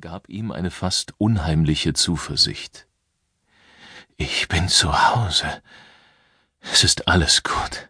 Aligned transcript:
gab 0.00 0.28
ihm 0.28 0.50
eine 0.50 0.72
fast 0.72 1.14
unheimliche 1.18 1.92
Zuversicht. 1.92 2.88
Ich 4.16 4.48
bin 4.48 4.68
zu 4.68 4.92
Hause. 4.92 5.46
Es 6.60 6.82
ist 6.82 7.06
alles 7.06 7.44
gut. 7.44 7.88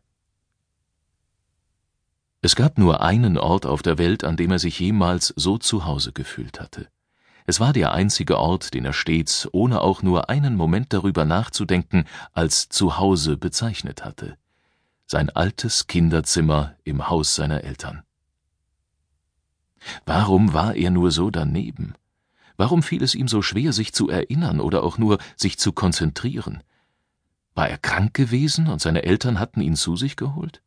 Es 2.43 2.57
gab 2.57 2.77
nur 2.77 3.01
einen 3.01 3.39
Ort 3.39 3.65
auf 3.65 3.81
der 3.83 3.97
Welt, 3.97 4.23
an 4.23 4.37
dem 4.37 4.51
er 4.51 4.59
sich 4.59 4.79
jemals 4.79 5.33
so 5.37 5.57
zu 5.57 5.87
Hause 5.87 6.13
gefühlt 6.13 6.61
hatte. 6.61 6.89
Es 7.47 7.59
war 7.59 7.73
der 7.73 7.93
einzige 7.93 8.39
Ort, 8.39 8.75
den 8.75 8.85
er 8.85 8.93
stets, 8.93 9.49
ohne 9.53 9.81
auch 9.81 10.03
nur 10.03 10.29
einen 10.29 10.57
Moment 10.57 10.93
darüber 10.93 11.25
nachzudenken, 11.25 12.05
als 12.35 12.69
Zuhause 12.69 13.39
bezeichnet 13.39 14.05
hatte. 14.05 14.37
Sein 15.07 15.31
altes 15.31 15.87
Kinderzimmer 15.87 16.77
im 16.85 17.09
Haus 17.09 17.35
seiner 17.35 17.65
Eltern. 17.65 18.03
Warum 20.07 20.53
war 20.53 20.75
er 20.75 20.91
nur 20.91 21.11
so 21.11 21.31
daneben? 21.31 21.95
Warum 22.57 22.83
fiel 22.83 23.03
es 23.03 23.15
ihm 23.15 23.29
so 23.29 23.41
schwer, 23.43 23.73
sich 23.73 23.93
zu 23.93 24.09
erinnern 24.09 24.61
oder 24.61 24.83
auch 24.83 24.99
nur 24.99 25.19
sich 25.37 25.59
zu 25.59 25.73
konzentrieren? 25.73 26.63
War 27.55 27.69
er 27.69 27.79
krank 27.79 28.15
gewesen 28.15 28.69
und 28.69 28.81
seine 28.81 29.05
Eltern 29.05 29.39
hatten 29.39 29.61
ihn 29.61 29.77
zu 29.77 29.97
sich 29.97 30.17
geholt? 30.17 30.63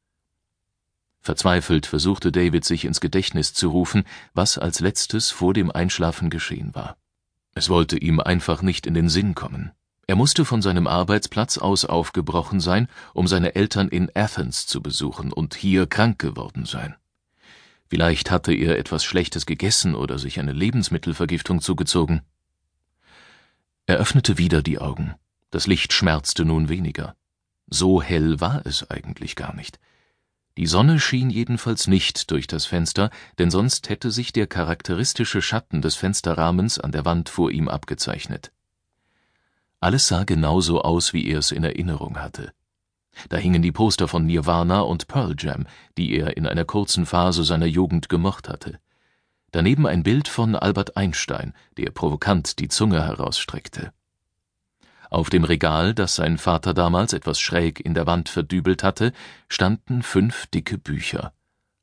Verzweifelt 1.20 1.86
versuchte 1.86 2.32
David 2.32 2.66
sich 2.66 2.86
ins 2.86 3.00
Gedächtnis 3.00 3.54
zu 3.54 3.70
rufen, 3.70 4.06
was 4.34 4.58
als 4.58 4.80
letztes 4.80 5.30
vor 5.30 5.54
dem 5.54 5.72
Einschlafen 5.72 6.30
geschehen 6.30 6.74
war. 6.74 6.98
Es 7.54 7.70
wollte 7.70 7.98
ihm 7.98 8.20
einfach 8.20 8.62
nicht 8.62 8.88
in 8.88 8.94
den 8.94 9.10
Sinn 9.10 9.36
kommen. 9.36 9.72
Er 10.08 10.16
musste 10.16 10.46
von 10.46 10.62
seinem 10.62 10.88
Arbeitsplatz 10.88 11.58
aus 11.58 11.86
aufgebrochen 11.86 12.60
sein, 12.60 12.88
um 13.14 13.28
seine 13.28 13.56
Eltern 13.56 13.88
in 13.88 14.10
Athens 14.16 14.66
zu 14.66 14.82
besuchen 14.82 15.32
und 15.32 15.56
hier 15.56 15.88
krank 15.88 16.20
geworden 16.20 16.66
sein. 16.66 16.96
Vielleicht 17.92 18.32
hatte 18.32 18.54
er 18.54 18.80
etwas 18.80 19.04
Schlechtes 19.04 19.46
gegessen 19.46 19.96
oder 19.96 20.18
sich 20.18 20.40
eine 20.40 20.54
Lebensmittelvergiftung 20.54 21.60
zugezogen. 21.60 22.22
Er 23.86 23.98
öffnete 23.98 24.38
wieder 24.38 24.62
die 24.62 24.80
Augen. 24.80 25.16
Das 25.50 25.68
Licht 25.68 25.92
schmerzte 25.92 26.46
nun 26.46 26.70
weniger. 26.70 27.18
So 27.68 28.02
hell 28.02 28.40
war 28.40 28.66
es 28.66 28.90
eigentlich 28.90 29.36
gar 29.36 29.54
nicht. 29.54 29.78
Die 30.56 30.68
Sonne 30.68 31.02
schien 31.02 31.30
jedenfalls 31.30 31.88
nicht 31.88 32.32
durch 32.32 32.48
das 32.48 32.66
Fenster, 32.66 33.10
denn 33.40 33.52
sonst 33.52 33.90
hätte 33.90 34.10
sich 34.10 34.32
der 34.32 34.48
charakteristische 34.48 35.42
Schatten 35.42 35.82
des 35.82 35.96
Fensterrahmens 35.96 36.80
an 36.80 36.94
der 36.94 37.04
Wand 37.04 37.28
vor 37.28 37.52
ihm 37.52 37.68
abgezeichnet. 37.68 38.54
Alles 39.82 40.08
sah 40.08 40.24
genauso 40.24 40.82
aus, 40.82 41.12
wie 41.12 41.28
er 41.28 41.40
es 41.40 41.52
in 41.52 41.66
Erinnerung 41.66 42.22
hatte. 42.22 42.54
Da 43.30 43.38
hingen 43.38 43.62
die 43.62 43.72
Poster 43.72 44.08
von 44.08 44.26
Nirvana 44.26 44.82
und 44.82 45.08
Pearl 45.08 45.36
Jam, 45.38 45.66
die 45.98 46.16
er 46.18 46.38
in 46.38 46.48
einer 46.48 46.66
kurzen 46.66 47.06
Phase 47.06 47.44
seiner 47.44 47.66
Jugend 47.66 48.10
gemocht 48.10 48.50
hatte. 48.50 48.80
Daneben 49.52 49.86
ein 49.86 50.04
Bild 50.04 50.28
von 50.28 50.56
Albert 50.56 50.96
Einstein, 50.96 51.54
der 51.78 51.92
provokant 51.92 52.60
die 52.60 52.70
Zunge 52.70 53.04
herausstreckte. 53.04 53.92
Auf 55.10 55.30
dem 55.30 55.44
Regal, 55.44 55.94
das 55.94 56.16
sein 56.16 56.38
Vater 56.38 56.74
damals 56.74 57.12
etwas 57.12 57.38
schräg 57.38 57.82
in 57.82 57.94
der 57.94 58.08
Wand 58.08 58.30
verdübelt 58.30 58.82
hatte, 58.82 59.12
standen 59.50 60.04
fünf 60.04 60.48
dicke 60.48 60.78
Bücher. 60.78 61.34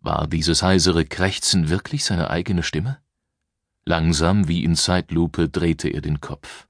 War 0.01 0.25
dieses 0.25 0.63
heisere 0.63 1.05
Krächzen 1.05 1.69
wirklich 1.69 2.05
seine 2.05 2.31
eigene 2.31 2.63
Stimme? 2.63 2.97
Langsam 3.85 4.47
wie 4.47 4.63
in 4.63 4.75
Zeitlupe 4.75 5.49
drehte 5.49 5.87
er 5.87 6.01
den 6.01 6.19
Kopf. 6.19 6.65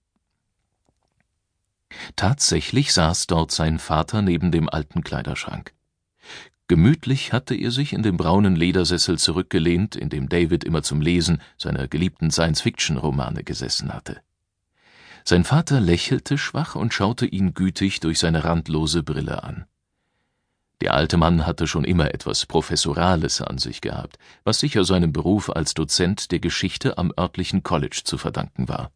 Tatsächlich 2.17 2.91
saß 2.91 3.27
dort 3.27 3.53
sein 3.53 3.79
Vater 3.79 4.21
neben 4.21 4.51
dem 4.51 4.67
alten 4.67 5.05
Kleiderschrank. 5.05 5.72
Gemütlich 6.67 7.33
hatte 7.33 7.55
er 7.55 7.71
sich 7.71 7.93
in 7.93 8.03
dem 8.03 8.17
braunen 8.17 8.55
Ledersessel 8.55 9.19
zurückgelehnt, 9.19 9.95
in 9.95 10.09
dem 10.09 10.29
David 10.29 10.63
immer 10.63 10.81
zum 10.81 11.01
Lesen 11.01 11.41
seiner 11.57 11.87
geliebten 11.87 12.31
Science-Fiction-Romane 12.31 13.43
gesessen 13.43 13.93
hatte. 13.93 14.21
Sein 15.25 15.43
Vater 15.43 15.79
lächelte 15.79 16.37
schwach 16.37 16.75
und 16.75 16.93
schaute 16.93 17.25
ihn 17.25 17.53
gütig 17.53 17.99
durch 17.99 18.19
seine 18.19 18.43
randlose 18.43 19.03
Brille 19.03 19.43
an. 19.43 19.65
Der 20.81 20.93
alte 20.93 21.17
Mann 21.17 21.45
hatte 21.45 21.67
schon 21.67 21.85
immer 21.85 22.13
etwas 22.13 22.45
Professorales 22.45 23.41
an 23.41 23.57
sich 23.57 23.79
gehabt, 23.79 24.17
was 24.43 24.59
sicher 24.59 24.83
seinem 24.83 25.13
Beruf 25.13 25.49
als 25.49 25.73
Dozent 25.73 26.31
der 26.31 26.39
Geschichte 26.39 26.97
am 26.97 27.13
örtlichen 27.17 27.63
College 27.63 28.01
zu 28.03 28.17
verdanken 28.17 28.67
war. 28.67 28.91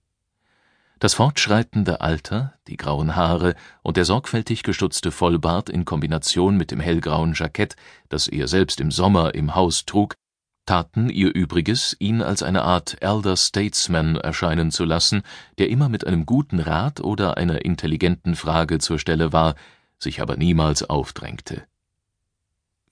Das 0.99 1.13
fortschreitende 1.13 2.01
Alter, 2.01 2.53
die 2.67 2.75
grauen 2.75 3.15
Haare 3.15 3.53
und 3.83 3.97
der 3.97 4.05
sorgfältig 4.05 4.63
gestutzte 4.63 5.11
Vollbart 5.11 5.69
in 5.69 5.85
Kombination 5.85 6.57
mit 6.57 6.71
dem 6.71 6.79
hellgrauen 6.79 7.33
Jackett, 7.35 7.75
das 8.09 8.27
er 8.27 8.47
selbst 8.47 8.79
im 8.79 8.89
Sommer 8.89 9.35
im 9.35 9.53
Haus 9.53 9.85
trug, 9.85 10.15
taten 10.65 11.09
ihr 11.09 11.33
Übriges, 11.33 11.95
ihn 11.99 12.23
als 12.23 12.41
eine 12.41 12.63
Art 12.63 12.97
Elder 13.01 13.37
Statesman 13.37 14.15
erscheinen 14.15 14.71
zu 14.71 14.85
lassen, 14.85 15.21
der 15.59 15.69
immer 15.69 15.87
mit 15.87 16.05
einem 16.05 16.25
guten 16.25 16.59
Rat 16.59 16.99
oder 16.99 17.37
einer 17.37 17.63
intelligenten 17.63 18.35
Frage 18.35 18.79
zur 18.79 18.97
Stelle 18.97 19.31
war, 19.31 19.53
sich 19.99 20.19
aber 20.19 20.35
niemals 20.35 20.81
aufdrängte. 20.83 21.63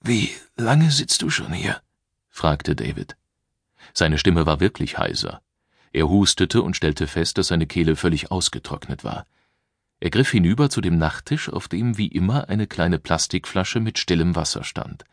Wie 0.00 0.30
lange 0.56 0.92
sitzt 0.92 1.22
du 1.22 1.30
schon 1.30 1.52
hier? 1.52 1.80
fragte 2.28 2.76
David. 2.76 3.16
Seine 3.92 4.18
Stimme 4.18 4.46
war 4.46 4.60
wirklich 4.60 4.96
heiser. 4.96 5.40
Er 5.96 6.10
hustete 6.10 6.60
und 6.60 6.76
stellte 6.76 7.06
fest, 7.06 7.38
dass 7.38 7.46
seine 7.46 7.66
Kehle 7.66 7.96
völlig 7.96 8.30
ausgetrocknet 8.30 9.02
war. 9.02 9.24
Er 9.98 10.10
griff 10.10 10.30
hinüber 10.30 10.68
zu 10.68 10.82
dem 10.82 10.98
Nachttisch, 10.98 11.48
auf 11.48 11.68
dem 11.68 11.96
wie 11.96 12.08
immer 12.08 12.50
eine 12.50 12.66
kleine 12.66 12.98
Plastikflasche 12.98 13.80
mit 13.80 13.98
stillem 13.98 14.36
Wasser 14.36 14.62
stand. 14.62 15.06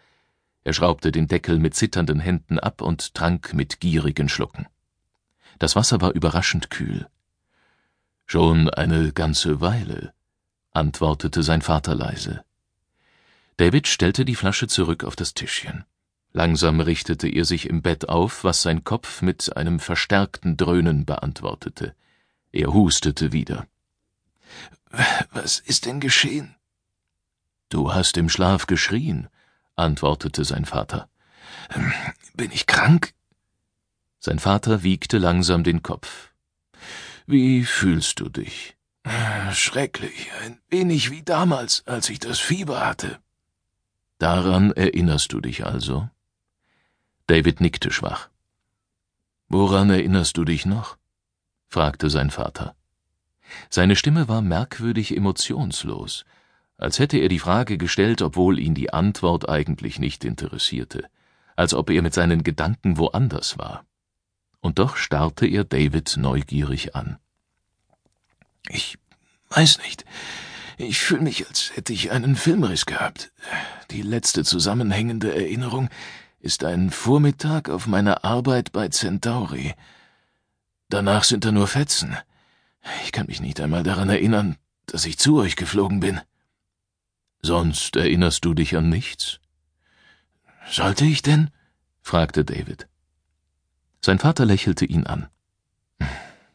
Er 0.65 0.74
schraubte 0.74 1.13
den 1.13 1.30
Deckel 1.30 1.57
mit 1.57 1.74
zitternden 1.74 2.19
Händen 2.19 2.59
ab 2.59 2.81
und 2.81 3.13
trank 3.13 3.53
mit 3.53 3.80
gierigen 3.80 4.27
Schlucken. 4.27 4.68
Das 5.57 5.77
Wasser 5.77 6.01
war 6.01 6.12
überraschend 6.12 6.69
kühl. 6.69 7.07
Schon 8.25 8.69
eine 8.69 9.13
ganze 9.13 9.62
Weile, 9.62 10.13
antwortete 10.74 11.44
sein 11.44 11.62
Vater 11.62 11.95
leise. 11.95 12.44
David 13.56 13.88
stellte 13.88 14.25
die 14.25 14.35
Flasche 14.35 14.68
zurück 14.68 15.06
auf 15.06 15.15
das 15.15 15.33
Tischchen. 15.33 15.85
Langsam 16.33 16.80
richtete 16.80 17.27
er 17.27 17.45
sich 17.45 17.69
im 17.69 17.83
Bett 17.83 18.09
auf, 18.09 18.44
was 18.44 18.63
sein 18.63 18.83
Kopf 18.83 19.21
mit 19.21 19.56
einem 19.56 19.80
verstärkten 19.80 20.57
Dröhnen 20.57 21.06
beantwortete. 21.06 21.95
Er 22.51 22.74
hustete 22.74 23.31
wieder. 23.31 23.68
Was 25.31 25.59
ist 25.59 25.85
denn 25.85 26.00
geschehen? 26.00 26.56
Du 27.69 27.94
hast 27.94 28.18
im 28.18 28.30
Schlaf 28.30 28.65
geschrien, 28.65 29.27
antwortete 29.75 30.44
sein 30.44 30.65
Vater. 30.65 31.07
Bin 32.33 32.51
ich 32.51 32.65
krank? 32.65 33.13
Sein 34.19 34.39
Vater 34.39 34.83
wiegte 34.83 35.19
langsam 35.19 35.63
den 35.63 35.83
Kopf. 35.83 36.31
Wie 37.27 37.63
fühlst 37.63 38.19
du 38.19 38.30
dich? 38.30 38.75
Schrecklich, 39.51 40.31
ein 40.44 40.59
wenig 40.69 41.12
wie 41.12 41.24
damals, 41.24 41.85
als 41.85 42.09
ich 42.09 42.19
das 42.19 42.39
Fieber 42.39 42.85
hatte. 42.85 43.19
Daran 44.18 44.71
erinnerst 44.71 45.33
du 45.33 45.41
dich 45.41 45.65
also? 45.65 46.09
David 47.27 47.61
nickte 47.61 47.91
schwach. 47.91 48.29
Woran 49.47 49.89
erinnerst 49.89 50.37
du 50.37 50.45
dich 50.45 50.65
noch? 50.65 50.97
fragte 51.67 52.09
sein 52.09 52.29
Vater. 52.29 52.75
Seine 53.69 53.95
Stimme 53.95 54.27
war 54.27 54.41
merkwürdig 54.41 55.15
emotionslos, 55.15 56.25
als 56.77 56.99
hätte 56.99 57.17
er 57.17 57.29
die 57.29 57.39
Frage 57.39 57.77
gestellt, 57.77 58.21
obwohl 58.21 58.59
ihn 58.59 58.75
die 58.75 58.91
Antwort 58.91 59.47
eigentlich 59.47 59.99
nicht 59.99 60.25
interessierte, 60.25 61.07
als 61.55 61.73
ob 61.73 61.89
er 61.89 62.01
mit 62.01 62.13
seinen 62.13 62.43
Gedanken 62.43 62.97
woanders 62.97 63.57
war. 63.57 63.85
Und 64.59 64.79
doch 64.79 64.95
starrte 64.97 65.45
er 65.45 65.63
David 65.63 66.17
neugierig 66.17 66.95
an. 66.95 67.17
Ich 68.69 68.97
weiß 69.49 69.79
nicht. 69.79 70.05
Ich 70.77 70.99
fühle 70.99 71.21
mich, 71.21 71.47
als 71.47 71.75
hätte 71.75 71.93
ich 71.93 72.11
einen 72.11 72.35
Filmriss 72.35 72.85
gehabt. 72.85 73.31
Die 73.91 74.01
letzte 74.01 74.43
zusammenhängende 74.43 75.33
Erinnerung 75.33 75.89
ist 76.44 76.66
ein 76.66 76.90
Vormittag 76.90 77.69
auf 77.69 77.88
meiner 77.88 78.25
Arbeit 78.25 78.74
bei 78.74 78.90
Centauri. 78.90 79.74
Danach 80.90 81.24
sind 81.24 81.45
da 81.45 81.54
nur 81.54 81.68
Fetzen. 81.68 82.18
Ich 83.06 83.13
kann 83.13 83.28
mich 83.28 83.40
nicht 83.40 83.62
einmal 83.62 83.84
daran 83.84 84.10
erinnern, 84.10 84.57
dass 84.86 85.06
ich 85.06 85.18
zu 85.18 85.38
euch 85.38 85.56
geflogen 85.56 86.01
bin. 86.01 86.19
Sonst 87.42 87.95
erinnerst 87.95 88.44
du 88.44 88.54
dich 88.54 88.75
an 88.75 88.90
nichts? 88.90 89.40
Sollte 90.69 91.06
ich 91.06 91.22
denn? 91.22 91.50
fragte 92.01 92.44
David. 92.44 92.90
Sein 94.01 94.19
Vater 94.19 94.44
lächelte 94.44 94.84
ihn 94.84 95.07
an. 95.07 95.30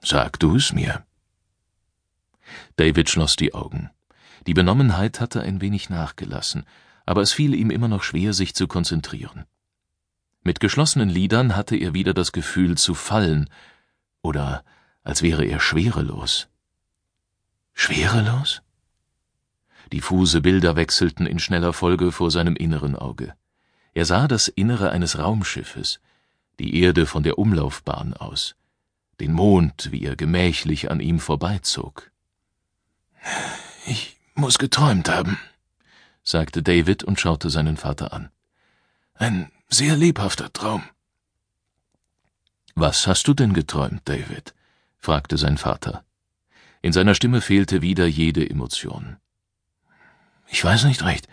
Sag 0.02 0.38
du 0.38 0.56
es 0.56 0.70
mir. 0.74 1.06
David 2.76 3.08
schloss 3.08 3.36
die 3.36 3.54
Augen. 3.54 3.88
Die 4.46 4.54
Benommenheit 4.54 5.18
hatte 5.18 5.40
ein 5.40 5.62
wenig 5.62 5.88
nachgelassen, 5.88 6.66
aber 7.06 7.22
es 7.22 7.32
fiel 7.32 7.54
ihm 7.54 7.70
immer 7.70 7.88
noch 7.88 8.02
schwer, 8.02 8.34
sich 8.34 8.54
zu 8.54 8.68
konzentrieren. 8.68 9.46
Mit 10.42 10.60
geschlossenen 10.60 11.08
Lidern 11.08 11.56
hatte 11.56 11.76
er 11.76 11.94
wieder 11.94 12.14
das 12.14 12.32
Gefühl 12.32 12.76
zu 12.78 12.94
fallen, 12.94 13.50
oder 14.22 14.64
als 15.02 15.22
wäre 15.22 15.44
er 15.44 15.60
schwerelos. 15.60 16.48
Schwerelos? 17.74 18.62
Diffuse 19.92 20.40
Bilder 20.40 20.76
wechselten 20.76 21.26
in 21.26 21.38
schneller 21.38 21.72
Folge 21.72 22.12
vor 22.12 22.30
seinem 22.30 22.56
inneren 22.56 22.94
Auge. 22.94 23.34
Er 23.94 24.04
sah 24.04 24.28
das 24.28 24.48
Innere 24.48 24.90
eines 24.90 25.18
Raumschiffes, 25.18 26.00
die 26.58 26.80
Erde 26.80 27.06
von 27.06 27.22
der 27.22 27.38
Umlaufbahn 27.38 28.14
aus, 28.14 28.54
den 29.20 29.32
Mond, 29.32 29.90
wie 29.92 30.04
er 30.04 30.16
gemächlich 30.16 30.90
an 30.90 31.00
ihm 31.00 31.20
vorbeizog. 31.20 32.10
Ich 33.86 34.16
muss 34.34 34.58
geträumt 34.58 35.08
haben, 35.08 35.38
sagte 36.22 36.62
David 36.62 37.04
und 37.04 37.18
schaute 37.18 37.50
seinen 37.50 37.76
Vater 37.76 38.12
an. 38.12 38.30
Ein 39.14 39.50
sehr 39.68 39.96
lebhafter 39.96 40.52
Traum. 40.52 40.82
Was 42.74 43.06
hast 43.06 43.28
du 43.28 43.34
denn 43.34 43.52
geträumt, 43.52 44.02
David? 44.06 44.54
fragte 44.96 45.36
sein 45.36 45.58
Vater. 45.58 46.04
In 46.80 46.92
seiner 46.92 47.14
Stimme 47.14 47.40
fehlte 47.40 47.82
wieder 47.82 48.06
jede 48.06 48.48
Emotion. 48.48 49.16
Ich 50.48 50.64
weiß 50.64 50.84
nicht 50.84 51.04
recht. 51.04 51.28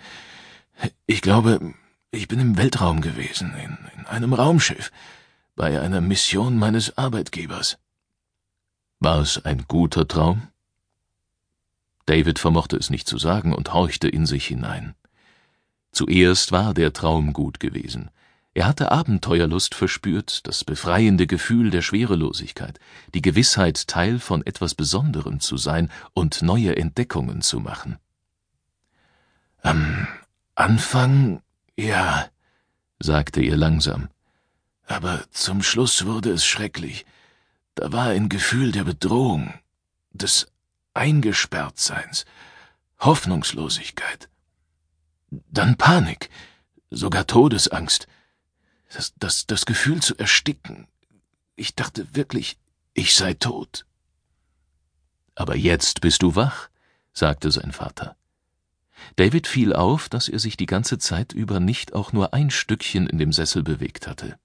Ich 1.05 1.21
glaube, 1.21 1.73
ich 2.11 2.27
bin 2.27 2.39
im 2.39 2.57
Weltraum 2.57 3.01
gewesen, 3.01 3.53
in, 3.55 3.77
in 3.97 4.05
einem 4.05 4.33
Raumschiff, 4.33 4.91
bei 5.55 5.79
einer 5.79 6.01
Mission 6.01 6.57
meines 6.57 6.97
Arbeitgebers. 6.97 7.77
War 8.99 9.19
es 9.19 9.43
ein 9.45 9.65
guter 9.67 10.07
Traum? 10.07 10.47
David 12.05 12.39
vermochte 12.39 12.75
es 12.75 12.89
nicht 12.89 13.07
zu 13.07 13.17
sagen 13.17 13.53
und 13.53 13.73
horchte 13.73 14.09
in 14.09 14.25
sich 14.25 14.45
hinein. 14.45 14.93
Zuerst 15.91 16.51
war 16.51 16.73
der 16.73 16.91
Traum 16.91 17.31
gut 17.31 17.59
gewesen. 17.59 18.09
Er 18.55 18.67
hatte 18.67 18.89
Abenteuerlust 18.89 19.75
verspürt, 19.75 20.47
das 20.47 20.63
befreiende 20.63 21.27
Gefühl 21.27 21.71
der 21.71 21.81
Schwerelosigkeit, 21.81 22.79
die 23.13 23.21
Gewissheit, 23.21 23.85
Teil 23.87 24.17
von 24.17 24.45
etwas 24.45 24.75
Besonderem 24.75 25.41
zu 25.41 25.57
sein 25.57 25.91
und 26.13 26.41
neue 26.41 26.77
Entdeckungen 26.77 27.41
zu 27.41 27.59
machen. 27.59 27.97
Am 29.61 30.07
Anfang 30.55 31.41
ja, 31.75 32.29
sagte 32.97 33.41
er 33.41 33.57
langsam. 33.57 34.07
Aber 34.87 35.25
zum 35.31 35.61
Schluss 35.61 36.05
wurde 36.05 36.31
es 36.31 36.45
schrecklich. 36.45 37.05
Da 37.73 37.91
war 37.91 38.07
ein 38.07 38.29
Gefühl 38.29 38.71
der 38.71 38.85
Bedrohung, 38.85 39.53
des 40.13 40.47
Eingesperrtseins, 40.93 42.23
Hoffnungslosigkeit. 42.99 44.29
Dann 45.29 45.75
Panik, 45.75 46.29
sogar 46.89 47.27
Todesangst, 47.27 48.07
das, 48.93 49.13
das, 49.17 49.47
das 49.47 49.65
Gefühl 49.65 50.01
zu 50.01 50.17
ersticken. 50.17 50.87
Ich 51.55 51.75
dachte 51.75 52.15
wirklich, 52.15 52.57
ich 52.93 53.15
sei 53.15 53.33
tot. 53.33 53.85
Aber 55.35 55.55
jetzt 55.55 56.01
bist 56.01 56.21
du 56.21 56.35
wach, 56.35 56.69
sagte 57.13 57.51
sein 57.51 57.71
Vater. 57.71 58.15
David 59.17 59.47
fiel 59.47 59.73
auf, 59.73 60.09
dass 60.09 60.29
er 60.29 60.39
sich 60.39 60.57
die 60.57 60.65
ganze 60.65 60.97
Zeit 60.97 61.33
über 61.33 61.59
nicht 61.59 61.93
auch 61.93 62.13
nur 62.13 62.33
ein 62.33 62.49
Stückchen 62.49 63.07
in 63.07 63.17
dem 63.17 63.33
Sessel 63.33 63.63
bewegt 63.63 64.07
hatte. 64.07 64.37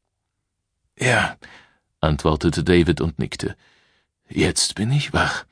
Ja, 0.98 1.36
antwortete 2.00 2.64
David 2.64 3.00
und 3.00 3.18
nickte. 3.18 3.56
Jetzt 4.28 4.74
bin 4.74 4.92
ich 4.92 5.12
wach. 5.12 5.44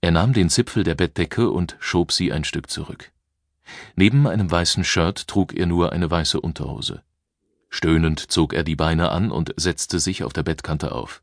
Er 0.00 0.10
nahm 0.10 0.32
den 0.32 0.50
Zipfel 0.50 0.84
der 0.84 0.94
Bettdecke 0.94 1.50
und 1.50 1.76
schob 1.80 2.12
sie 2.12 2.32
ein 2.32 2.44
Stück 2.44 2.70
zurück. 2.70 3.12
Neben 3.96 4.26
einem 4.26 4.50
weißen 4.50 4.84
Shirt 4.84 5.26
trug 5.28 5.54
er 5.54 5.66
nur 5.66 5.92
eine 5.92 6.10
weiße 6.10 6.40
Unterhose. 6.40 7.02
Stöhnend 7.68 8.30
zog 8.30 8.54
er 8.54 8.64
die 8.64 8.76
Beine 8.76 9.10
an 9.10 9.30
und 9.30 9.52
setzte 9.56 10.00
sich 10.00 10.24
auf 10.24 10.32
der 10.32 10.42
Bettkante 10.42 10.92
auf. 10.92 11.22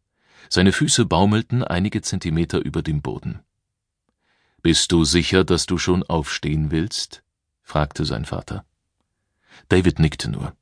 Seine 0.49 0.71
Füße 0.71 1.05
baumelten 1.05 1.63
einige 1.63 2.01
Zentimeter 2.01 2.59
über 2.59 2.81
dem 2.81 3.01
Boden. 3.01 3.39
Bist 4.61 4.91
du 4.91 5.03
sicher, 5.03 5.43
dass 5.43 5.65
du 5.65 5.77
schon 5.77 6.03
aufstehen 6.03 6.71
willst? 6.71 7.23
fragte 7.61 8.05
sein 8.05 8.25
Vater. 8.25 8.65
David 9.69 9.99
nickte 9.99 10.29
nur. 10.29 10.55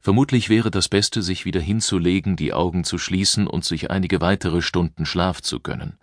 Vermutlich 0.00 0.48
wäre 0.48 0.70
das 0.70 0.88
Beste, 0.88 1.22
sich 1.22 1.44
wieder 1.44 1.60
hinzulegen, 1.60 2.36
die 2.36 2.52
Augen 2.52 2.84
zu 2.84 2.98
schließen 2.98 3.46
und 3.46 3.64
sich 3.64 3.90
einige 3.90 4.20
weitere 4.20 4.62
Stunden 4.62 5.06
Schlaf 5.06 5.42
zu 5.42 5.60
gönnen. 5.60 5.98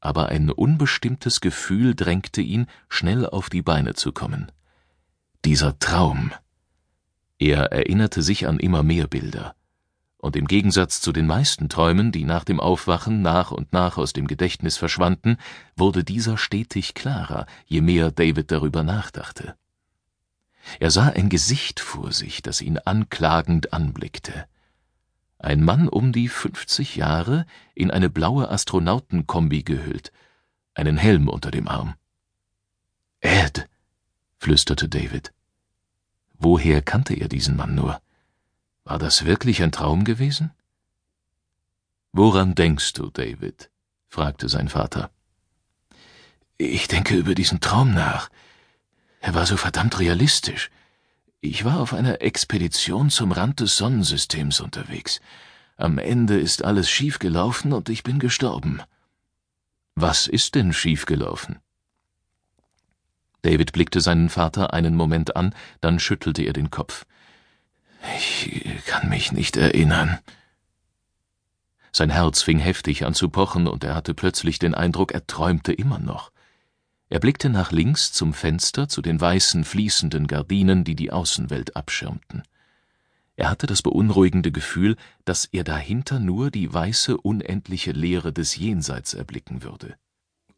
Aber 0.00 0.28
ein 0.28 0.50
unbestimmtes 0.50 1.40
Gefühl 1.40 1.94
drängte 1.94 2.42
ihn, 2.42 2.66
schnell 2.88 3.26
auf 3.26 3.48
die 3.48 3.62
Beine 3.62 3.94
zu 3.94 4.12
kommen. 4.12 4.52
Dieser 5.44 5.78
Traum. 5.78 6.32
Er 7.44 7.72
erinnerte 7.72 8.22
sich 8.22 8.48
an 8.48 8.58
immer 8.58 8.82
mehr 8.82 9.06
Bilder 9.06 9.54
und 10.16 10.34
im 10.34 10.46
Gegensatz 10.46 11.02
zu 11.02 11.12
den 11.12 11.26
meisten 11.26 11.68
Träumen, 11.68 12.10
die 12.10 12.24
nach 12.24 12.42
dem 12.42 12.58
Aufwachen 12.58 13.20
nach 13.20 13.50
und 13.50 13.70
nach 13.70 13.98
aus 13.98 14.14
dem 14.14 14.26
Gedächtnis 14.26 14.78
verschwanden, 14.78 15.36
wurde 15.76 16.04
dieser 16.04 16.38
stetig 16.38 16.94
klarer, 16.94 17.44
je 17.66 17.82
mehr 17.82 18.10
David 18.10 18.50
darüber 18.50 18.82
nachdachte. 18.82 19.56
Er 20.80 20.90
sah 20.90 21.08
ein 21.08 21.28
Gesicht 21.28 21.80
vor 21.80 22.12
sich, 22.12 22.40
das 22.40 22.62
ihn 22.62 22.78
anklagend 22.78 23.74
anblickte. 23.74 24.46
Ein 25.38 25.62
Mann 25.62 25.86
um 25.86 26.12
die 26.12 26.28
fünfzig 26.28 26.96
Jahre, 26.96 27.44
in 27.74 27.90
eine 27.90 28.08
blaue 28.08 28.50
Astronautenkombi 28.50 29.64
gehüllt, 29.64 30.12
einen 30.72 30.96
Helm 30.96 31.28
unter 31.28 31.50
dem 31.50 31.68
Arm. 31.68 31.92
Ed, 33.20 33.68
flüsterte 34.38 34.88
David. 34.88 35.34
Woher 36.44 36.82
kannte 36.82 37.14
er 37.14 37.28
diesen 37.28 37.56
Mann 37.56 37.74
nur? 37.74 38.02
War 38.84 38.98
das 38.98 39.24
wirklich 39.24 39.62
ein 39.62 39.72
Traum 39.72 40.04
gewesen? 40.04 40.52
Woran 42.12 42.54
denkst 42.54 42.92
du, 42.92 43.08
David? 43.08 43.70
fragte 44.08 44.50
sein 44.50 44.68
Vater. 44.68 45.10
Ich 46.58 46.86
denke 46.86 47.16
über 47.16 47.34
diesen 47.34 47.60
Traum 47.60 47.94
nach. 47.94 48.28
Er 49.20 49.32
war 49.32 49.46
so 49.46 49.56
verdammt 49.56 49.98
realistisch. 49.98 50.70
Ich 51.40 51.64
war 51.64 51.80
auf 51.80 51.94
einer 51.94 52.20
Expedition 52.20 53.08
zum 53.08 53.32
Rand 53.32 53.60
des 53.60 53.78
Sonnensystems 53.78 54.60
unterwegs. 54.60 55.22
Am 55.78 55.96
Ende 55.96 56.38
ist 56.38 56.62
alles 56.62 56.90
schiefgelaufen 56.90 57.72
und 57.72 57.88
ich 57.88 58.02
bin 58.02 58.18
gestorben. 58.18 58.82
Was 59.94 60.26
ist 60.26 60.56
denn 60.56 60.74
schiefgelaufen? 60.74 61.63
David 63.44 63.72
blickte 63.72 64.00
seinen 64.00 64.30
Vater 64.30 64.72
einen 64.72 64.96
Moment 64.96 65.36
an, 65.36 65.54
dann 65.82 65.98
schüttelte 65.98 66.42
er 66.42 66.54
den 66.54 66.70
Kopf. 66.70 67.04
Ich 68.16 68.86
kann 68.86 69.10
mich 69.10 69.32
nicht 69.32 69.58
erinnern. 69.58 70.18
Sein 71.92 72.08
Herz 72.08 72.40
fing 72.40 72.58
heftig 72.58 73.04
an 73.04 73.12
zu 73.12 73.28
pochen, 73.28 73.66
und 73.66 73.84
er 73.84 73.94
hatte 73.94 74.14
plötzlich 74.14 74.58
den 74.58 74.74
Eindruck, 74.74 75.12
er 75.12 75.26
träumte 75.26 75.74
immer 75.74 75.98
noch. 75.98 76.32
Er 77.10 77.20
blickte 77.20 77.50
nach 77.50 77.70
links 77.70 78.12
zum 78.12 78.32
Fenster 78.32 78.88
zu 78.88 79.02
den 79.02 79.20
weißen, 79.20 79.64
fließenden 79.64 80.26
Gardinen, 80.26 80.82
die 80.82 80.96
die 80.96 81.12
Außenwelt 81.12 81.76
abschirmten. 81.76 82.44
Er 83.36 83.50
hatte 83.50 83.66
das 83.66 83.82
beunruhigende 83.82 84.52
Gefühl, 84.52 84.96
dass 85.26 85.44
er 85.44 85.64
dahinter 85.64 86.18
nur 86.18 86.50
die 86.50 86.72
weiße, 86.72 87.18
unendliche 87.18 87.92
Leere 87.92 88.32
des 88.32 88.56
Jenseits 88.56 89.12
erblicken 89.12 89.62
würde. 89.62 89.96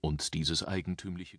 Und 0.00 0.35
dieses 0.35 0.62
eigentümliche 0.62 1.35